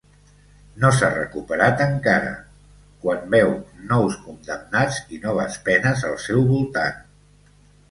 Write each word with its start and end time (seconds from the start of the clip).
No 0.83 0.89
s'ha 0.99 1.09
recuperat 1.15 1.83
encara, 1.85 2.31
quan 3.05 3.29
veu 3.37 3.53
nous 3.93 4.17
condemnats 4.25 4.99
i 5.19 5.23
noves 5.29 5.61
penes 5.69 6.09
al 6.11 6.19
seu 6.27 6.45
voltant. 6.51 7.01